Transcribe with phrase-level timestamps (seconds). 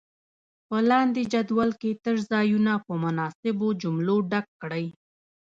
[0.67, 4.85] په لاندې جدول کې تش ځایونه په مناسبو جملو ډک کړئ.